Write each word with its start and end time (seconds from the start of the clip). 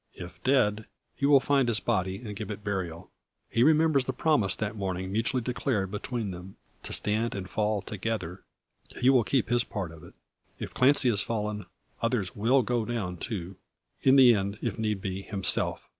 If 0.15 0.43
dead, 0.43 0.85
he 1.15 1.27
will 1.27 1.39
find 1.39 1.67
his 1.67 1.79
body, 1.79 2.15
and 2.25 2.35
give 2.35 2.49
it 2.49 2.63
burial. 2.63 3.11
He 3.51 3.61
remembers 3.61 4.05
the 4.05 4.13
promise 4.13 4.55
that 4.55 4.75
morning 4.75 5.11
mutually 5.11 5.43
declared 5.43 5.91
between 5.91 6.31
them 6.31 6.55
to 6.81 6.91
stand 6.91 7.35
and 7.35 7.47
fall 7.47 7.83
together 7.83 8.41
he 8.99 9.11
will 9.11 9.23
keep 9.23 9.49
his 9.49 9.63
part 9.63 9.91
of 9.91 10.03
it. 10.03 10.15
If 10.57 10.73
Clancy 10.73 11.09
has 11.11 11.21
fallen, 11.21 11.67
others 12.01 12.35
will 12.35 12.63
go 12.63 12.83
down 12.83 13.17
too; 13.17 13.57
in 14.01 14.15
the 14.15 14.33
end, 14.33 14.57
if 14.59 14.79
need 14.79 15.01
be, 15.01 15.21
himself. 15.21 15.87